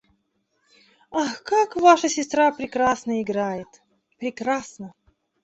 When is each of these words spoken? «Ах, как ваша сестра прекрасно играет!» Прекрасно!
«Ах, 1.21 1.43
как 1.43 1.75
ваша 1.75 2.09
сестра 2.09 2.51
прекрасно 2.51 3.21
играет!» 3.21 3.83
Прекрасно! 4.17 4.95